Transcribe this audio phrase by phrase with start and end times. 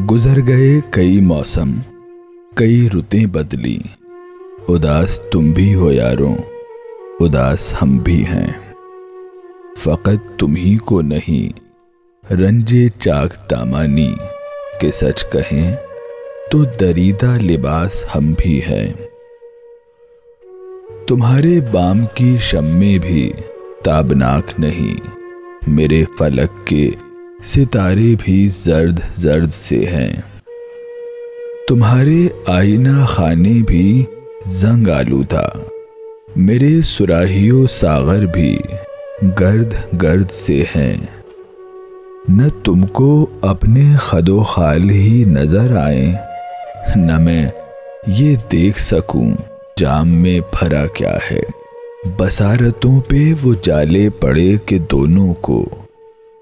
[0.00, 1.70] گزر گئے کئی موسم،
[2.54, 3.78] کئی رتیں بدلی۔
[4.68, 6.34] اداس تم بھی ہو یاروں،
[7.20, 8.52] اداس ہم بھی ہیں۔
[9.78, 11.58] فقط تم ہی کو نہیں،
[12.32, 14.14] رنجے چاک دامانی
[14.80, 15.76] کہ سچ کہیں
[16.50, 18.92] تو دریدہ لباس ہم بھی ہیں۔
[21.08, 23.32] تمہارے بام کی شمیں بھی
[23.84, 25.08] تابناک نہیں،
[25.66, 26.90] میرے فلک کے
[27.44, 30.16] ستارے بھی زرد زرد سے ہیں۔
[31.68, 34.04] تمہارے آئینہ خانے بھی
[34.46, 35.48] زنگ آلو تھا۔
[36.36, 38.58] میرے سراہیوں ساغر بھی
[39.40, 40.96] گرد گرد سے ہیں۔
[42.28, 46.12] نہ تم کو اپنے خد و خال ہی نظر آئیں،
[46.96, 47.46] نہ میں
[48.06, 49.30] یہ دیکھ سکوں
[49.76, 51.40] جام میں بھرا کیا ہے۔
[52.16, 55.68] بسارتوں پہ وہ جالے پڑے کہ دونوں کو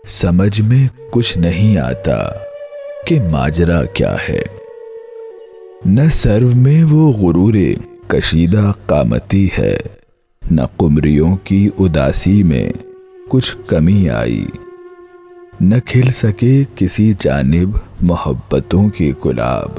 [0.07, 2.31] سمجھ میں کچھ نہیں آتا
[3.07, 4.43] کہ ماجرا کیا ہے۔
[5.85, 7.55] نہ سرو میں وہ غرور
[8.07, 9.77] کشیدہ قامتی ہے،
[10.51, 12.71] نہ قمریوں کی اداسی میں
[13.29, 14.47] کچھ کمی آئی۔
[15.61, 17.69] نہ کھل سکے کسی جانب
[18.01, 19.71] محبتوں کے گلاب،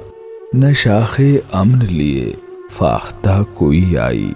[0.53, 2.33] نہ شاخ امن لیے
[2.71, 4.33] فاختہ کوئی آئی۔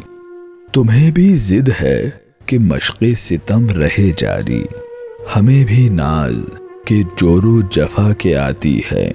[0.74, 2.06] تمہیں بھی ضد ہے
[2.46, 4.64] کہ مشق ستم رہے جاری۔
[5.36, 6.34] ہمیں بھی ناز
[6.86, 9.14] کہ جورو جفا کے آتی ہے۔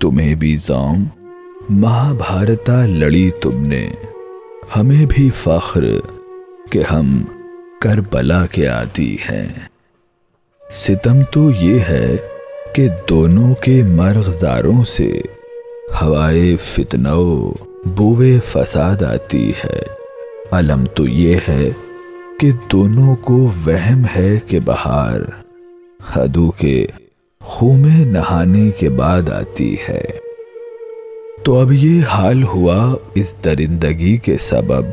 [0.00, 1.04] تمہیں بھی زوم
[1.70, 3.90] مہا بھارتا لڑی تم نے۔
[4.76, 5.84] ہمیں بھی فخر
[6.70, 7.24] کہ ہم
[7.80, 9.48] کربلا کے آتی ہیں۔
[10.72, 12.16] ستم تو یہ ہے
[12.74, 15.20] کہ دونوں کے مرغزاروں سے
[16.02, 17.52] ہوائے فتنو
[17.86, 19.80] بوے فساد آتی ہے۔
[20.50, 21.70] علم تو یہ ہے
[22.40, 23.34] کہ دونوں کو
[23.66, 25.20] وہم ہے کہ بہار
[26.12, 26.86] حدو کے
[27.60, 30.04] میں نہانے کے بعد آتی ہے۔
[31.44, 34.84] تو اب یہ حال ہوا اس درندگی کے سبب۔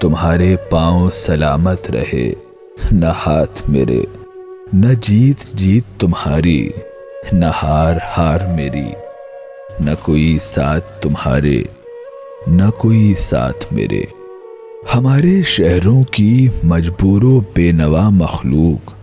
[0.00, 2.32] تمہارے پاؤں سلامت رہے،
[2.92, 4.02] نہ ہاتھ میرے،
[4.72, 6.70] نہ جیت جیت تمہاری،
[7.32, 8.90] نہ ہار ہار میری۔
[9.80, 11.62] نہ کوئی ساتھ تمہارے،
[12.46, 14.17] نہ کوئی ساتھ میرے۔
[14.94, 18.94] ہمارے شہروں کی مجبور و بے نوا مخلوق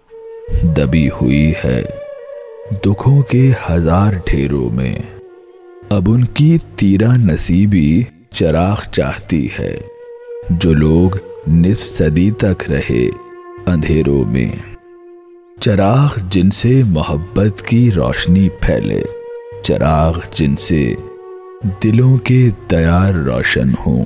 [0.78, 1.84] دبی ہوئی ہے
[2.86, 4.96] دکھوں کے ہزار ڈھیروں میں۔
[5.90, 9.78] اب ان کی تیرا نصیبی چراغ چاہتی ہے
[10.50, 13.10] جو لوگ نصف صدی تک رہے
[13.66, 14.76] اندھیروں میں۔
[15.60, 19.02] چراغ جن سے محبت کی روشنی پھیلے۔
[19.64, 20.94] چراغ جن سے
[21.84, 24.06] دلوں کے تیار روشن ہوں۔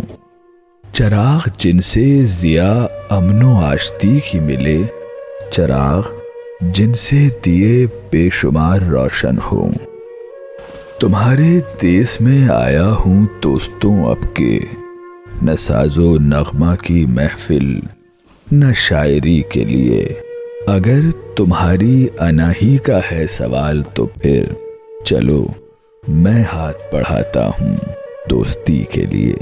[0.93, 4.81] چراغ جن سے ضیا امن و آشتی کی ملے،
[5.51, 6.01] چراغ
[6.61, 9.71] جن سے دیے بے شمار روشن ہوں۔
[10.99, 14.59] تمہارے دیس میں آیا ہوں دوستوں اب کے،
[15.41, 17.79] نہ ساز و نغمہ کی محفل،
[18.51, 20.09] نہ شاعری کے لیے۔
[20.67, 20.99] اگر
[21.35, 24.43] تمہاری اناہی کا ہے سوال تو پھر
[25.05, 25.47] چلو،
[26.07, 27.77] میں ہاتھ پڑھاتا ہوں
[28.29, 29.35] دوستی کے لیے۔